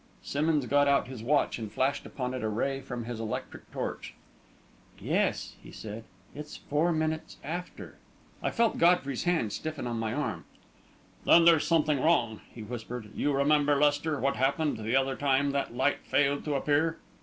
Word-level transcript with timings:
Simmonds 0.23 0.65
got 0.65 0.87
out 0.87 1.07
his 1.07 1.21
watch 1.21 1.59
and 1.59 1.71
flashed 1.71 2.07
upon 2.07 2.33
it 2.33 2.41
a 2.41 2.49
ray 2.49 2.81
from 2.81 3.05
his 3.05 3.19
electric 3.19 3.71
torch. 3.71 4.15
"Yes," 4.97 5.53
he 5.61 5.69
said, 5.71 6.05
"it's 6.33 6.57
four 6.57 6.91
minutes 6.91 7.37
after." 7.43 7.99
I 8.41 8.49
felt 8.49 8.79
Godfrey's 8.79 9.25
hand 9.25 9.53
stiffen 9.53 9.85
on 9.85 9.99
my 9.99 10.11
arm. 10.11 10.45
"Then 11.23 11.45
there's 11.45 11.67
something 11.67 12.01
wrong," 12.01 12.41
he 12.51 12.63
whispered. 12.63 13.11
"You 13.15 13.31
remember, 13.33 13.75
Lester, 13.75 14.19
what 14.19 14.37
happened 14.37 14.77
the 14.79 14.95
other 14.95 15.15
time 15.15 15.51
that 15.51 15.75
light 15.75 15.99
failed 16.03 16.43
to 16.45 16.55
appear. 16.55 16.97